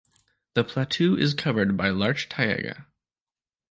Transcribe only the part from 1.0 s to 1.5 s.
is